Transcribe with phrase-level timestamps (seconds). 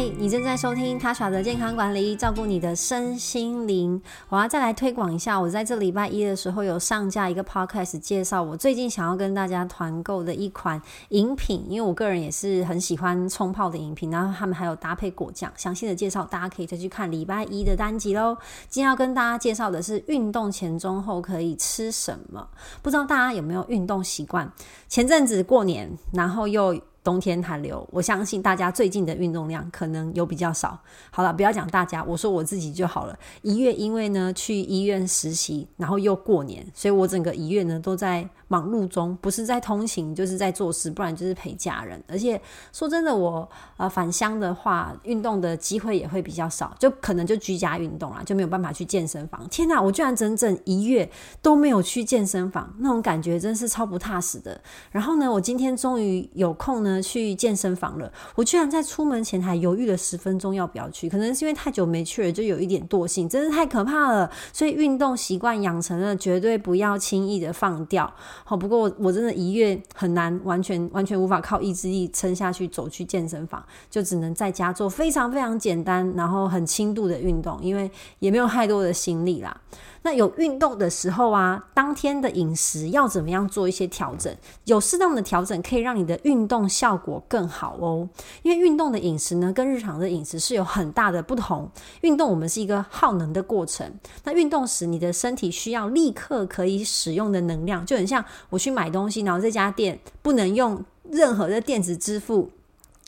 [0.00, 4.00] 你正在收听 Tasha 的健康管理，照顾你的身心灵。
[4.28, 18.36] 我要再来推广一下，我在这礼拜一的时候有上架一个 podcast，介绍我最近想要跟大家团购的一款饮品，因为我个人也是很喜欢冲泡的饮品，然后他们还有搭配果酱，详细的介绍大家可以再去看礼拜一的单集喽。
[18.68, 22.46] 今天要跟大家介绍的是运动前、中、后可以吃什么？
[22.80, 24.50] 不知道大家有没有运动习惯？
[24.88, 26.80] 前阵子过年，然后又。
[27.02, 30.78] 冬天寒流，我相信大家最近的运动量可能有比较少。
[31.10, 33.18] 好了，不要讲大家，我说我自己就好了。
[33.40, 42.02] 一月因为呢去医院实习，然后又过年，所以我整个一月呢都在忙碌中，不是在通勤，就是在做事，不然就是陪家人。
[42.06, 42.38] 而且
[42.70, 49.48] 说真的，我呃返乡的话，运动的机会也会比较少，就可能就居家运动啦，就没有办法去健身房。
[49.48, 54.60] 天哪，我居然整整一月都没有去健身房，那种感觉真是超不踏实的。
[54.90, 56.89] 然后呢，我今天终于有空呢。
[57.02, 64.30] 去健身房了，我居然在出门前还犹豫了十分钟要不要去，可能是因为太久没去了，就有一点惰性，真是太可怕了。
[64.54, 68.10] 所以运动习惯养成了，绝对不要轻易的放掉。
[68.44, 79.60] 好，不过我我真的一月很难完全完全无法靠意志力撑下去走去健身房，就只能在家做非常非常简单，然后很轻度的运动，因为也没有太多的心力啦。
[80.02, 84.34] 那有运动的时候啊，当天的饮食要怎么样做一些调整？
[84.64, 88.08] 有适当的调整可以让你的运动效果更好哦。
[88.42, 91.70] 因为运动的饮食呢，跟日常的饮食是有很大的不同。
[92.00, 93.92] 运动我们是一个耗能的过程，
[94.24, 102.50] 那运动时你的身体需要立刻可以使用的能量，就很像我去买东西，然后这家店不能用任何的电子支付，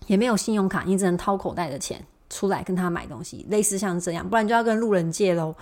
[0.09, 5.55] 也没有信用卡，你只能掏口袋的钱出来跟他买东西，类似像这样，不然就要跟路人借喽。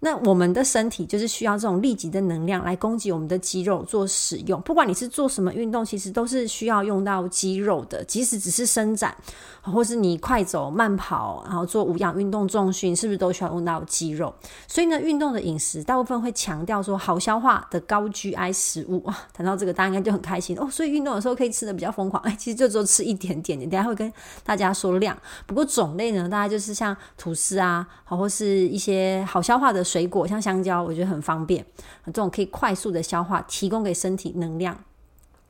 [0.00, 4.60] 那我们的身体就是需要这种立即的能量来供给我们的肌肉做使用。
[4.60, 8.04] 不管你是做什么运动，其实都是需要用到肌肉的。
[8.04, 9.16] 即使只是伸展，
[9.60, 14.32] 或是你快走、慢跑，然后做无氧运动、重训，是不是都需要用到肌肉？
[14.68, 19.02] 所以呢，运动的饮食大部分会强调说好消化的高 GI 食物。
[19.02, 20.68] 哇，谈到这个，大家应该就很开心哦。
[20.70, 22.22] 所以运动的时候可以吃的比较疯狂。
[22.22, 24.12] 哎，其实就只有吃一点点，等下会跟
[24.44, 25.18] 大家说量。
[25.44, 29.84] 不过种类呢，大概就是像吐司啊，好或是一些好消化的。
[29.88, 31.64] 水果像香蕉，我觉得很方便，
[32.06, 34.76] 这种可以快速的消化，提供给身体能量。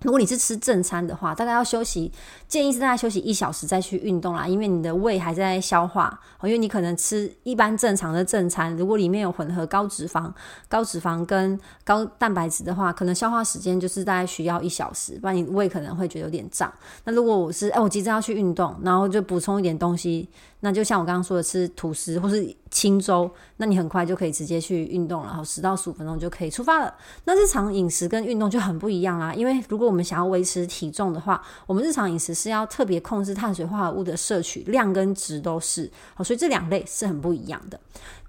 [0.02, 2.12] 如果你是吃正餐的话，大概要休息，
[2.46, 6.20] 建议是大概休息一小时再去运动啦，因为你的胃还在消化。
[6.44, 10.32] 因为你可能吃一般正常的正餐，如果里面有混合高脂肪、
[10.68, 16.72] 高脂肪跟高蛋白质的话，可能消化时间就是大概需要一小时，不然你胃可能会觉得有点胀。
[17.02, 20.28] 那如果我是哎，我急着要去运动，然后就补充一点东西，
[20.60, 26.92] 那就像我刚刚说的，吃吐司或是清粥，那你很快就可以直接去运动了，然后十到十五分钟就可以出发了。
[27.24, 37.78] 那日常饮食跟运动就很不一样啦，因为如果我们想要维持体重的话，我们日常饮食是要特别控制碳水化合物的摄取量跟值都是，好，所以这两类是很不一样的。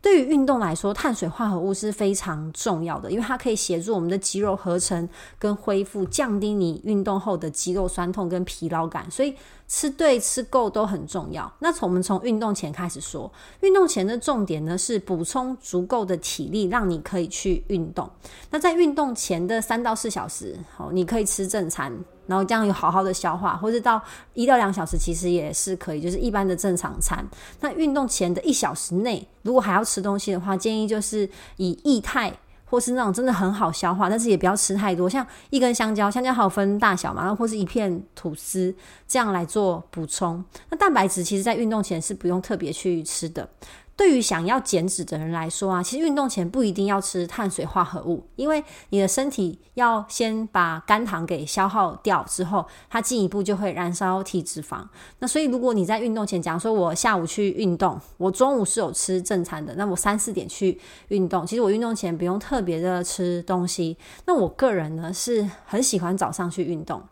[0.01, 9.09] 对于运动来说，碳水化合物是非常重要的，因为它可以协助我们的肌肉合成跟恢复，降低你运动后的肌肉酸痛跟疲劳感。
[9.11, 9.35] 所以
[9.67, 11.51] 吃对吃够都很重要。
[11.59, 13.29] 那从我们从运动前开始说，
[13.59, 18.09] 运动前的重点呢是补充足够的体力，让你可以去运动。
[18.49, 21.93] 那在运动前的三到四小时，好，你可以吃正餐。
[22.29, 23.99] 然后这样有好好的消化，或者到
[24.35, 27.27] 一到两小时，其实也是可以，就是一般的正常餐。
[27.59, 32.31] 那运动前的一小时内，如果还要吃东西的话，建议就是以液态
[32.65, 38.71] 或是那种真的很好消化，但是也不要吃太多，像一根香蕉，香蕉还有分大小嘛，然后或是一片吐司
[39.07, 40.45] 这样来做补充。
[40.69, 43.49] 那蛋白质其实在运动前是不用特别去吃的。
[43.99, 54.81] 对于想要减脂的人来说啊，其实运动前不一定要吃碳水化合物，因为你的身体要先把肝糖给消耗掉之后，它进一步就会燃烧体脂肪。
[55.19, 60.79] 那所以如果你在运动前，假如说我下午去运动，我中午是有吃正餐的，那我三四点去
[61.09, 63.97] 运动，其实我运动前不用特别的吃东西。
[64.25, 67.03] 那我个人呢是很喜欢早上去运动，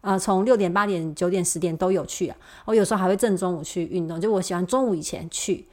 [0.00, 2.36] 呃，从六点、八点、九点、十点都有去啊。
[2.64, 5.68] 我有时候还会正中午去运动，就我喜欢中午以前去。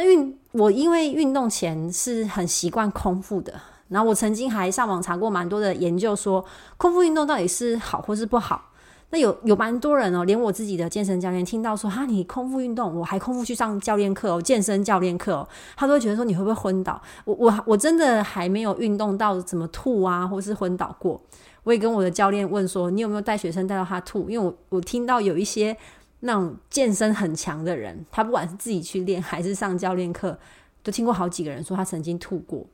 [0.00, 3.52] 那运我因为运动前是很习惯空腹的，
[3.88, 6.44] 然后我曾经还上网查过蛮多的研究，说
[6.76, 8.70] 空腹运动到底是好或是不好。
[9.10, 17.02] 那有有蛮多人哦，连我自己的健身教练听到说哈，你空腹运动，我还空腹去上教练课哦，健身教练课哦，他都会觉得说你会不会昏倒？
[17.24, 21.20] 我我我真的还没有运动到怎么吐啊，或是昏倒过。
[21.64, 24.30] 我也跟我的教练问说，你有没有带学生带到他吐？
[24.30, 25.76] 因为我我听到有一些。
[26.20, 30.38] 那种健身很强的人，他不管是自己去练还是上教练课，
[30.82, 32.66] 都听过好几个人说他曾经吐过。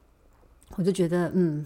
[0.76, 1.64] 我就觉得，嗯，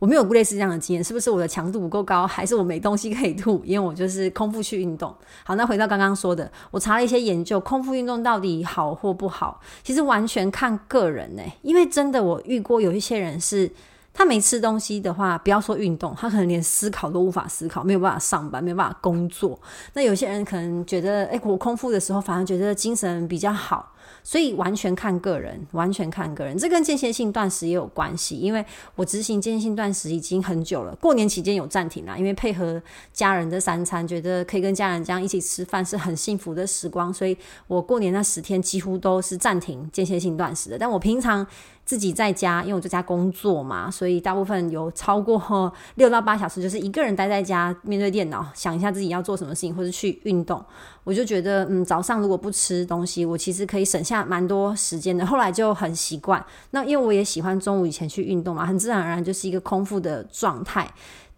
[0.00, 3.62] 我没有过类似这样的经验，是不是我的强度不够高，还是我没东西可以吐？
[3.64, 5.14] 因为我就是空腹去运动。
[5.44, 11.42] 好，那回到刚刚说的，我查了一些研究，空腹运动到底好或不好，其实完全看个人呢。
[11.62, 13.70] 因为真的，我遇过有一些人是，
[14.18, 19.56] 他没吃东西的话，不要说运动，他可能连思考都无法思考，没有办法上班，没有办法工作。
[19.92, 23.94] 那有些人可能觉得，哎，我空腹的时候反而觉得精神比较好。
[24.24, 28.38] 所以完全看个人，完全看个人，这跟间歇性断食也有关系。
[28.38, 28.64] 因为
[28.96, 32.82] 我执行间歇性断食已经很久了，过年期间有暂停啦，因为配合
[33.12, 37.36] 家人的三餐，觉得可以跟家人这样一起吃饭是很幸福的时光，所以
[37.68, 40.78] 我过年那十天几乎都是暂停间歇性断食的。
[40.78, 41.46] 但我平常
[41.88, 50.62] 自己在家，因为我在家工作嘛，所以大部分有超过 六到八小时，就是一个人待在家，面对电脑，想一下自己要做什么事情，或者去运动。
[51.02, 55.24] 我就觉得，嗯，早上如果不吃东西，我其实可以省下蛮多时间的。
[55.26, 56.44] 后来就很习惯。
[56.72, 60.86] 那因为我也喜欢中午以前去运动嘛，很自然而然就是一个空腹的状态。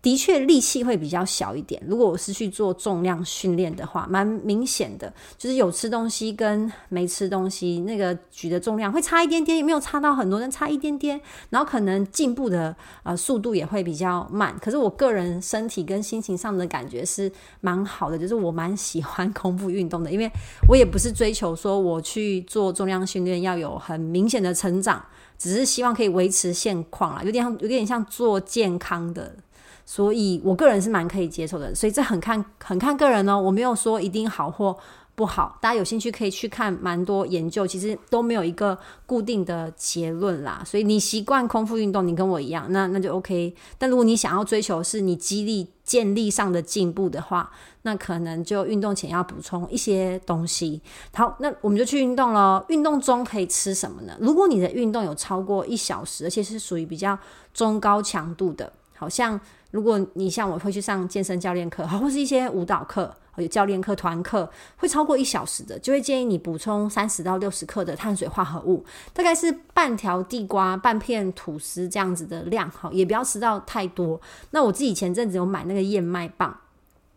[0.03, 1.83] 的确力气会比较小一点。
[1.87, 11.21] 如果我是去做重量训练的话，蛮明显的，就是有吃东西跟没吃东西，那个举的重量会差一点点，也没有差到很多，但差一点点。
[11.51, 14.57] 然后可能进步的呃速度也会比较慢。
[14.59, 17.31] 可是我个人身体跟心情上的感觉是
[17.61, 20.31] 蛮好的，就是我蛮喜欢空腹运动的，因为
[20.67, 25.05] 我也不是追求说我去做重量训练要有很明显的成长，
[25.37, 29.37] 只是希望可以维持现况啦，有点有点像做健康的。
[29.93, 33.37] 所以，我个人是蛮可以接受的，所以这很看很看个人哦。
[33.37, 34.77] 我没有说一定好或
[35.17, 40.63] 不好，大家有兴趣可以去看蛮多研究，其实都没有一个固定的结论啦。
[40.65, 43.53] 所以你习惯空腹运动，你跟我一样，那那就 OK。
[43.79, 47.51] 但如果你想要追求是你肌力健力上的进步的话，
[47.83, 50.81] 那可能就运动前要补充一些东西。
[51.13, 52.65] 好，那我们就去运动咯。
[52.69, 54.17] 运动中可以吃什么呢？
[54.21, 57.19] 如果你的运动有超过一小时，而且是属于比较
[57.53, 59.41] 中高强度的，好像。
[59.71, 74.21] 如果你像我会去上健身教练课，或是一些舞蹈课，有教练课、团课，会超过一小时的，就会建议你补充三十到六十克的碳水化合物，大概是半条地瓜、半片吐司这样子的量，哈，也不要吃到太多。
[74.51, 76.55] 那我自己前阵子有买那个燕麦棒，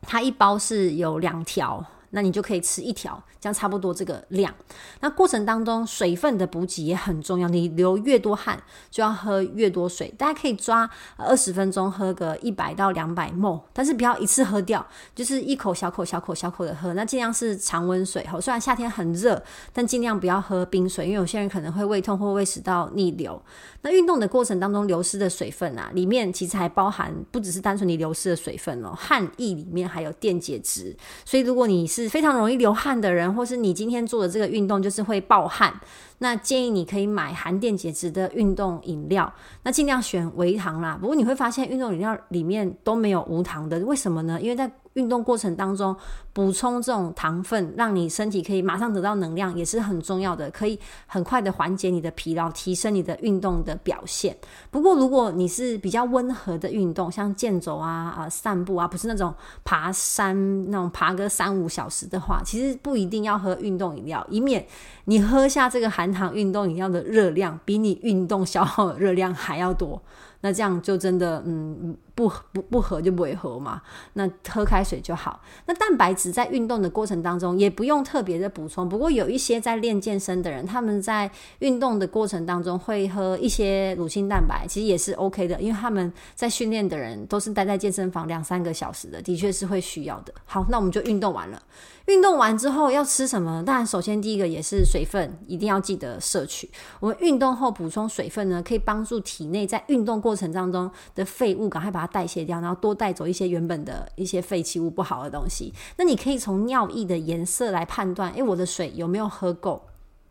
[0.01, 1.83] 它一包是有两条。
[2.13, 4.53] 那你就可以吃一条，这样差不多这个量。
[5.01, 10.13] 那过程当中水分的补给也很重要，你流越多汗就要喝越多水。
[10.17, 16.93] 大家可以抓二十分钟喝个一百到两百 m 但是不要一次喝掉，就是一口小口小口小口的喝。
[16.93, 19.41] 那尽量是常温水，好，虽然夏天很热，
[19.73, 23.41] 但尽量不要喝冰水，因为有些人可能会胃痛或胃食道逆流。
[23.81, 30.95] 那运动的过程当中流失的水分啊，里面其实还包含不只是单纯你流失的水分哦，汗液里面还有电解质。
[31.25, 35.73] 所以如果你是非常容易流汗的人，或是你今天做的这个运动就是会暴汗，
[36.19, 39.31] 那建议你可以买含电解质的运动饮料，
[39.63, 40.97] 那尽量选微糖啦。
[40.99, 44.39] 不过你会发现运动饮料里面都没有无糖的，为什么呢？
[44.41, 45.95] 因为在运动过程当中
[46.33, 54.35] 补充这种糖分，让你身体可以马上得到能量，也是很重要的，可以很快的缓解你的疲劳，提升你的运动的表现。
[54.71, 64.65] 不过如果你是比较温和的运动，像健走啊、啊、散步啊，不是那种爬山那种爬个三五小时的话，其实不一定要喝运动饮料，以免
[65.05, 70.01] 你喝下这个含糖运动饮料的热量比你运动消耗的热量还要多。
[70.45, 73.81] 那这样就真的，嗯，不不不喝就不会喝嘛。
[74.11, 75.39] 那喝开水就好。
[75.67, 78.89] 那蛋白质在运动的过程当中也不用特别的补充。
[78.89, 90.33] 不过有一些在练健身的人，他们在运动的过程当中会喝一些乳清蛋白，其实也是 OK 的，因为他们在训练的人都是待在健身房两三个小时的，的确是会需要的。
[90.45, 91.63] 好，那我们就运动完了。
[92.05, 93.63] 运动完之后要吃什么？
[93.65, 96.69] 当然，首先第一个也是水分，一定要记得摄取。
[96.99, 105.73] 我们运动后补充水分呢，可以帮助体内在运动过程当中的废物赶快把它代谢掉，然后多带走一些原本的一些废弃物、不好的东西。
[105.97, 109.81] 那你可以从尿液的颜色来判断，诶，我的水有没有喝够？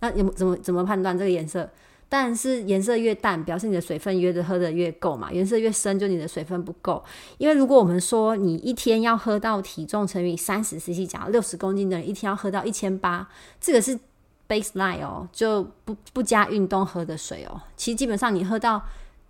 [0.00, 1.70] 那有怎么怎么判断这个颜色？
[2.14, 5.32] 但是颜色越淡，表示你的水分约的喝的越够嘛。
[5.32, 7.02] 颜色越深，就你的水分不够。
[7.38, 13.26] 因为如果我们说你一天要喝到体重乘以三十 cc，假如六十公斤的人一天要喝到一千八，
[13.58, 13.98] 这个是
[14.46, 17.58] baseline 哦，就不不加运动喝的水哦。
[17.78, 18.82] 其实基本上你喝到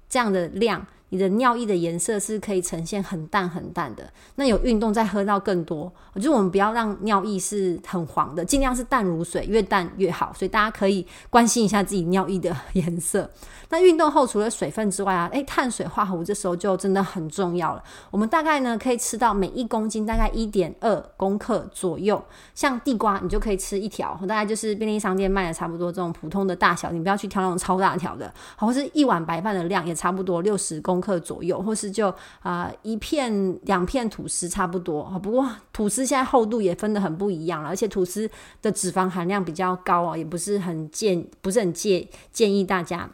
[0.09, 0.85] 这样的量。
[1.13, 4.11] 你的尿液的颜色是可以呈现很淡很淡的。
[4.37, 10.33] 那有运动再喝到更多，就是我们不要让尿液是很黄的，尽量是淡如水，越淡越好。
[10.35, 13.31] 所以大家可以关心一下自己尿液的 颜色。
[13.69, 17.83] 那运动后除了水分之外啊，诶，碳水化合物这时候就真的很重要了。
[18.11, 22.23] 我们大概呢可以吃到每一公斤大概一点二公克左右。
[22.55, 28.33] 像地瓜，你就可以吃一条，大概就是便利商店卖的差不多这种普通的大小，你不要去挑那种超大条的。
[28.57, 35.03] 好，或是一碗白饭的量也差不多六十公克左右，或是就啊、一片两片吐司差不多。
[35.23, 38.31] 不过吐司现在厚度也分得很不一样了，而且吐司
[38.63, 43.11] 的脂肪含量比较高哦，也不是很建不是很建建议大家。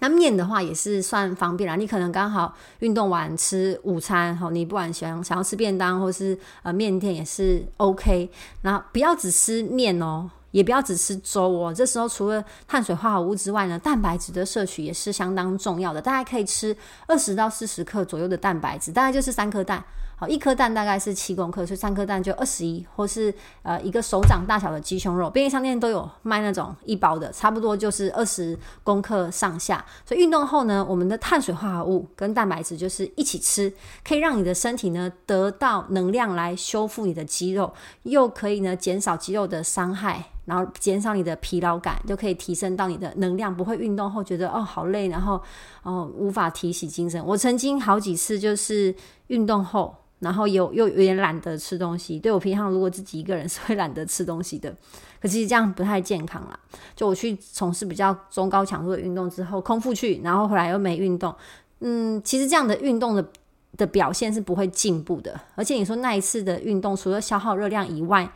[0.00, 8.28] 那面的话也是算方便啦，你可能刚好运动完吃午餐，好，你不管想想要吃便当或是呃面店也是 OK。
[8.62, 11.74] 那不要只吃面哦，也不要只吃粥哦。
[11.74, 16.00] 这时候除了碳水化合物之外呢，蛋白质的摄取也是相当重要的。
[16.00, 16.76] 大概可以吃
[17.08, 19.84] 二十到四十克左右的蛋白质，大概就是三颗蛋。
[20.14, 29.84] 好一颗蛋大概是七公克，所以三颗蛋就二十一，或是呃一个手掌大小的鸡胸肉，便利商店都有卖那种一包的，差不多就是二十公克上下。
[30.06, 33.72] 所以运动后呢，我们的碳水化合物跟蛋白质就是一起吃，
[34.06, 45.40] 可以让你的身体呢得到能量来修复你的肌肉，又可以呢减少肌肉的伤害，然后减少你的疲劳感，就可以提升到你的能量，不会运动后觉得哦好累，然后
[45.82, 47.24] 哦无法提起精神。
[47.24, 48.94] 我曾经好几次就是
[49.28, 49.94] 运动后。
[50.22, 54.72] 然后又又有点懒得吃东西，对，我平常如果自己一个人是会懒得吃东西的，
[55.20, 56.56] 可是这样不太健康啦。
[56.94, 61.34] 就我去从事比较中高强度的运动之后，空腹去，然后回来又没运动，
[61.80, 63.28] 嗯，其实这样的运动的
[63.76, 65.40] 的表现是不会进步的。
[65.56, 68.32] 而且你说那一次的运动，除了消耗热量以外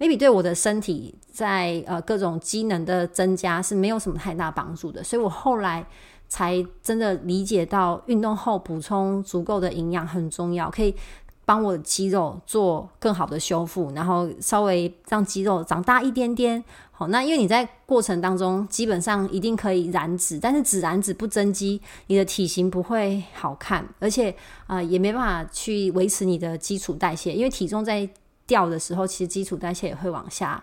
[0.00, 5.04] ，maybe 对我的身体在呃各种机能的增加是没有什么太大帮助的。
[5.04, 5.86] 所以我后来
[6.26, 10.92] 才真的理解到，运动后补充足够的营养很重要，可以。
[11.42, 16.62] 帮我的肌肉做更好的修复，然后稍微让肌肉长大一点点。
[16.92, 24.32] 好，那因为你在过程当中基本上一定可以燃脂，但是只燃脂不增肌，你的体型不会好看，而且
[24.68, 28.08] 啊、也没办法去维持你的基础代谢，因为体重在
[28.50, 30.62] 掉的时候，其实基础代谢也会往下。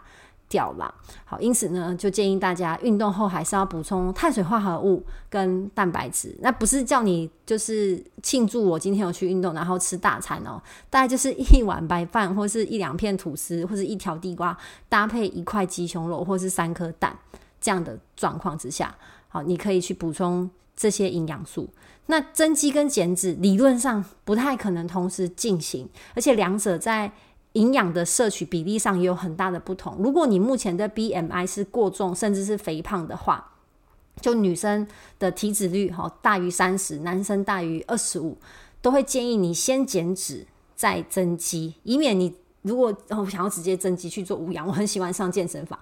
[0.49, 6.33] 掉了，好，因此呢，就建议大家运动后还是要补充碳水化合物跟蛋白质。
[6.39, 10.57] 那不是叫你就是庆祝我今天有去运动，然后吃大餐哦，
[10.89, 17.13] 大概就是一碗白饭，或是一两片吐司，或是一条地瓜，搭配一块鸡胸肉，或是三颗蛋，
[17.59, 18.95] 这样的状况之下，
[19.27, 21.67] 好，你可以去补充这些营养素。
[22.05, 27.11] 那增肌跟减脂理论上不太可能同时进行，而且两者在
[27.57, 29.97] 营养的摄取比例上也有很大的不同。
[29.99, 33.53] 如果你目前的 BMI 是过重，甚至是肥胖的话，
[34.21, 34.87] 就女生
[35.17, 38.37] 的体脂率哈大于三十，男生大于二十五，
[38.79, 40.45] 都会建议你先减脂
[40.75, 44.67] 再增肌，以免你如果哦想要直接增肌去做无氧。
[44.67, 45.79] 我很喜欢上健身房，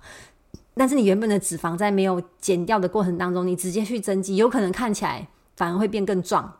[0.75, 5.27] 但是你原本的脂肪在没有减掉的过程当中，你直接去增肌，有可能看起来
[5.58, 6.60] 反而会变更壮。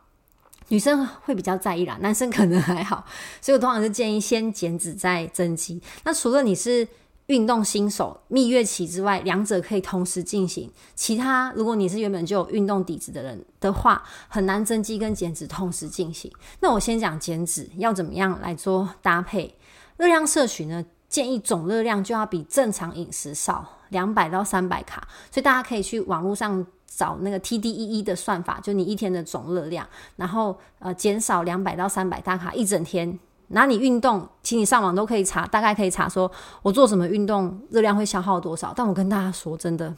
[0.68, 3.04] 女生会比较在意啦，男生可能还好，
[3.40, 5.80] 所以我通常是建议先减脂再增肌。
[6.04, 6.86] 那除了你是
[7.26, 10.70] 运动新手、蜜月期之外，两者可以同时进行。
[10.94, 16.30] 其他如果你是原本就有运动底子的人的话，很难增肌跟减脂同时进行。
[16.60, 19.54] 那我先讲减脂要怎么样来做搭配，
[19.96, 20.84] 热量摄取呢？
[21.08, 26.66] 建议总热量就要比正常饮食少两百到三百卡，所以大家可以去网络上。
[26.96, 29.86] 找那个 TDEE 的算法，就你一天的总热量，
[30.16, 33.18] 然后呃减少两百到三百大卡一整天。
[33.48, 36.30] 那你运动，请你上网都可以查，大概可以查说
[36.62, 38.72] 我做什么运动热量会消耗多少。
[38.74, 39.94] 但我跟大家说真的，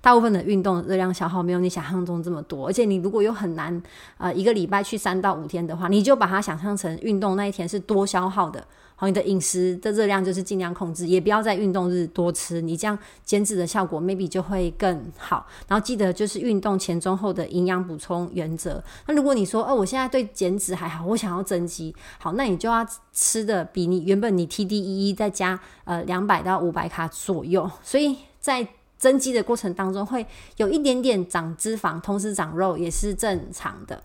[0.00, 2.66] 大部分的运动热量消耗没有你想象中这么多。
[2.66, 3.80] 而且你如果有很难
[4.16, 8.66] 呃一个礼拜去三到五天的话，你就把它想象成运动那一天是多消耗的。
[9.00, 15.46] 好，你的饮食的热量就是尽量控制，也不要在运动日多吃，你这样减脂的效果 maybe 就会更好。
[15.66, 18.84] 然后记得就是运动前、中、后的营养补充原则。
[19.06, 27.70] 那如果你说，哦，我现在对减脂还好，我想要增肌，好，那你就要吃的比你原本你 TDEE 再加呃两百到五百卡左右。
[27.82, 30.26] 所以在增肌的过程当中，会
[30.58, 34.02] 有一点点长脂肪，同时长肉也是正常的。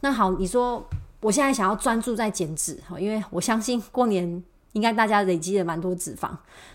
[0.00, 0.82] 那好，你说。
[1.20, 6.30] 我现在想要专注在减脂，因为我相信过年应该大家累积了蛮多脂肪，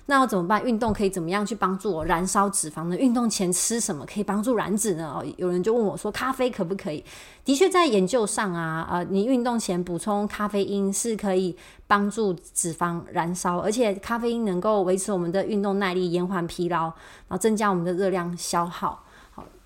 [0.05, 0.63] 那我怎么办？
[0.65, 2.97] 运动可以怎么样去帮助我燃烧脂肪呢？
[2.97, 5.13] 运动前吃什么可以帮助燃脂呢？
[5.15, 7.03] 哦有人就问我说，咖啡可不可以？
[7.45, 11.55] 的确，在研究上啊，呃，你运动前补充咖啡因是可以
[11.87, 19.04] 帮助脂肪燃烧，而且咖啡因能够维持我们的运动耐力，延缓疲劳，然后增加我们的热量消耗。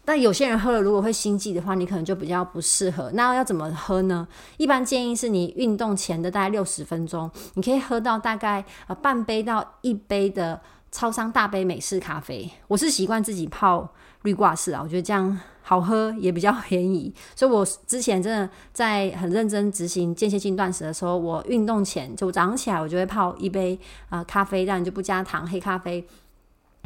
[0.09, 3.11] 但有些人喝了如果会心悸的话，你可能就比较不适合。
[3.13, 4.27] 那要怎么喝呢？
[4.57, 10.59] 一般建议是你运动前的大概六十分钟，你可以喝到大概呃半杯到一杯的
[10.91, 12.49] 超商大杯美式咖啡。
[12.67, 17.13] 我是习惯自己泡绿挂式啊，我觉得这样好喝也比较便宜。
[17.35, 26.03] 所以我之前真的在很认真执行间歇性断食的时候，我运动前就早上起来我就会泡一杯啊、咖啡，但就不加糖黑咖啡。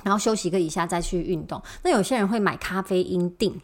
[0.04, 1.62] 然后休息个一下再去运动。
[1.84, 3.60] 那有些人会买咖啡因定，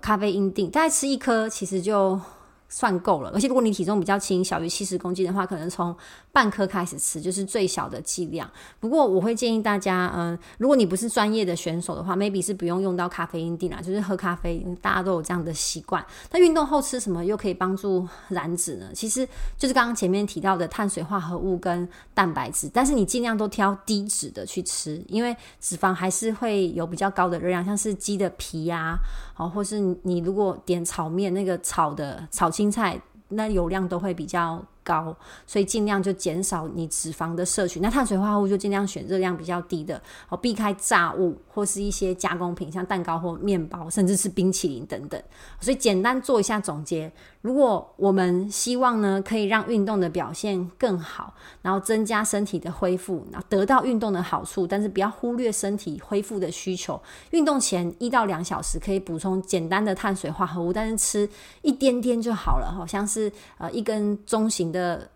[0.00, 2.20] 咖啡因定大概吃一颗其实就
[2.68, 3.30] 算够了。
[3.34, 5.94] 而且如果你体重比较轻，小于七十公斤的话，可能从
[6.32, 8.48] 半颗开始吃就是最小的剂量。
[8.78, 16.04] 不过我会建议大家，嗯，如果你不是专业的选手的话，maybe 是不用用到咖啡因錠啦，就是喝咖啡，大家都有这样的习惯。
[16.30, 18.86] 那运动后吃什么又可以帮助燃脂呢？
[18.94, 28.96] 其实就是刚刚前面提到的碳水化合物跟蛋白质，但是你尽量都挑低脂的去吃，因为脂肪还是会有比较高的热量，像是鸡的皮呀，
[29.34, 35.14] 好，或是你如果点炒面那个炒的炒青菜，那油量都会比较高，
[35.46, 37.78] 所以尽量就减少你脂肪的摄取。
[37.80, 45.22] 那碳水化合物就尽量选热量比较低的，哦，避开炸物或是一些加工品，像蛋糕或面包，甚至是冰淇淋等等。
[45.60, 56.98] 所以简单做一下总结：如果我们希望呢，可以让运动的表现更好，然后增加身体的恢复，然后得到运动的好处，但是不要忽略身体恢复的需求。
[57.32, 61.28] 运动前一到两小时可以补充简单的碳水化合物，但是吃
[61.60, 64.77] 一点点就好了，好像是呃一根中型的。
[64.78, 65.10] 的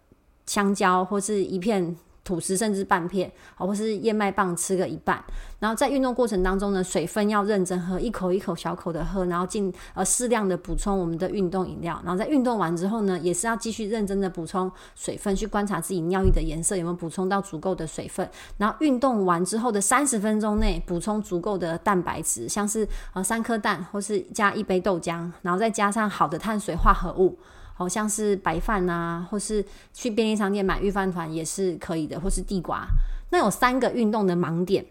[0.47, 5.23] 香蕉或是一片吐司，甚至半片，或是燕麦棒吃个一半。
[5.59, 12.01] 然后在运动过程当中呢，水分要认真喝，一口一口小口的喝，然后尽呃适量的补充我们的运动饮料。
[12.05, 18.29] 然后在运动完之后呢，也是要继续认真的补充水分，去观察自己尿液的颜色有没有补充到足够的水分。
[18.57, 27.37] 然后运动完之后的三十分钟内补充足够的蛋白质，像是呃三颗蛋，或是加一杯豆浆，然后再加上好的碳水化合物。
[27.83, 32.87] 好像是白饭啊，或是去便利商店买预饭团也是可以的，或是地瓜。
[33.31, 34.87] 那有三个运动的盲点。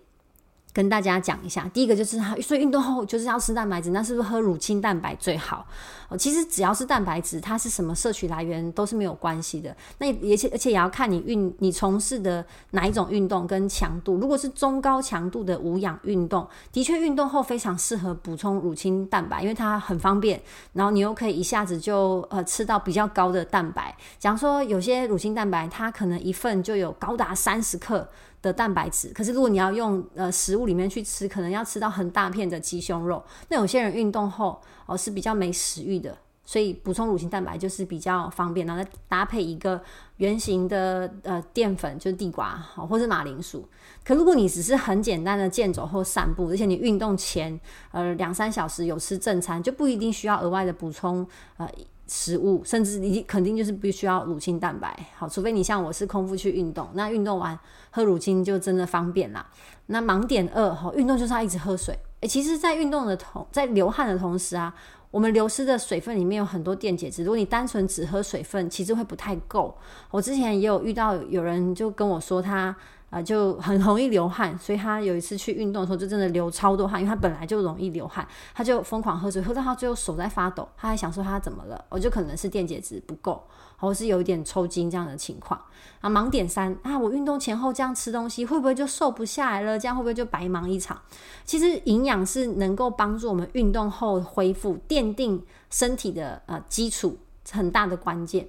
[0.74, 5.66] 跟大家讲一下，第一个就是，所以运动后就是要吃蛋白质，那是不是喝乳清蛋白最好？
[6.08, 9.76] 哦，其实只要是蛋白质，它是什么摄取来源都是没有关系的。
[9.98, 14.18] 那而且而且也要看你运你从事的哪一种运动跟强度。
[14.18, 20.42] 如果是中高强度的无氧运动，的确运动后非常适合补充乳清蛋白，因为它很方便，
[20.74, 23.96] 然后你又可以一下子就呃吃到比较高的蛋白。
[24.20, 28.08] 假如说有些乳清蛋白，它可能一份就有高达三十克。
[28.42, 33.24] 的蛋白质，可是如果你要用呃食物里面去吃，可能要吃到很大片的鸡胸肉。
[33.50, 39.80] 那有些人运动后哦是比较没食欲的，所以补充乳清蛋白就是比较方便，然后再搭配一个
[40.18, 43.68] 圆形的呃淀粉，就是地瓜好，或是马铃薯。
[44.04, 47.60] 可如果你只是很简单的健走或散步，而且你运动前
[47.92, 51.26] 呃两三小时有吃正餐，就不一定需要额外的补充
[51.58, 51.70] 呃。
[52.14, 57.58] 食物，甚至你肯定就是不需要乳清蛋白，好，除非你像我是空腹去运动，那运动完
[57.92, 59.46] 喝乳清就真的方便啦。
[59.86, 61.96] 那盲点二，哈，运动就是要一直喝水。
[62.22, 64.74] 诶，其实，在运动的同，在流汗的同时啊，
[65.12, 69.78] 我们流失的水分里面有很多电解质，如果你单纯只喝水分，其实会不太够。
[70.10, 72.76] 我之前也有遇到有人就跟我说他。
[73.12, 83.44] 啊，就很容易流汗，所以他有一次去运动的时候，就真的流超多汗，因为他本来就容易流汗，他就疯狂喝水，喝到他最后手在发抖，他还想说他怎么了，我就可能是电解质不够，
[83.76, 85.60] 或是有一点抽筋这样的情况。
[86.00, 89.78] 啊，盲点三啊，我运动前后这样吃东西，会不会就瘦不下来了？
[89.78, 90.98] 这样会不会就白忙一场？
[91.44, 97.18] 其实营养是能够帮助我们运动后恢复，奠定身体的呃基础，
[97.52, 98.48] 很大的关键。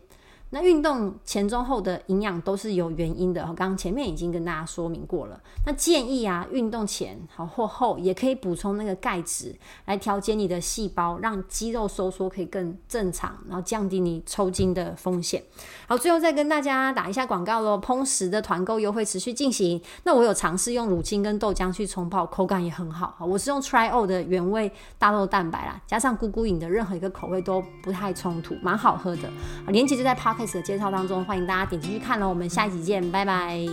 [0.55, 5.41] 那运动前、中、后的营养都是有原因的，我刚刚前面已经跟大家说明过了。
[5.65, 15.43] 那建议啊，运动前好或后也可以补充那个钙质，来调节你的细胞，让肌肉收缩可以更正常，然后降低你抽筋的风险。
[15.89, 19.81] 好，最后再跟大家打一下广告喽，烹食的团购优惠持续进行。
[20.05, 23.17] 那我有尝试用乳清跟豆浆去冲泡，口感也很好。
[23.21, 29.31] 我是用 Try-O 的原味大豆蛋白啦，加上咕咕饮的任何一个口味都不太冲突，蛮好喝的。
[29.69, 30.15] 连接就在
[30.63, 32.29] 介绍当中，欢迎大家点进去看了。
[32.29, 33.65] 我们下一集见，拜拜。